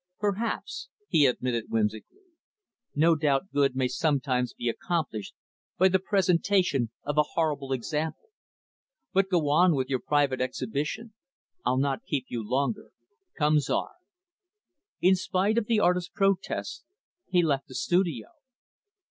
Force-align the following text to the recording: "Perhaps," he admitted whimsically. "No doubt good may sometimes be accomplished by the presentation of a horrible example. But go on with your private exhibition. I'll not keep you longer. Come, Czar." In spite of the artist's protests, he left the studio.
"Perhaps," 0.19 0.89
he 1.09 1.27
admitted 1.27 1.65
whimsically. 1.69 2.23
"No 2.95 3.13
doubt 3.15 3.51
good 3.53 3.75
may 3.75 3.87
sometimes 3.87 4.51
be 4.51 4.67
accomplished 4.67 5.35
by 5.77 5.89
the 5.89 5.99
presentation 5.99 6.89
of 7.03 7.19
a 7.19 7.33
horrible 7.35 7.71
example. 7.71 8.29
But 9.13 9.29
go 9.29 9.47
on 9.51 9.75
with 9.75 9.89
your 9.89 9.99
private 9.99 10.41
exhibition. 10.41 11.13
I'll 11.63 11.77
not 11.77 12.03
keep 12.07 12.25
you 12.29 12.43
longer. 12.43 12.89
Come, 13.37 13.59
Czar." 13.59 13.91
In 15.01 15.13
spite 15.13 15.59
of 15.59 15.67
the 15.67 15.79
artist's 15.79 16.09
protests, 16.09 16.83
he 17.27 17.43
left 17.43 17.67
the 17.67 17.75
studio. 17.75 18.29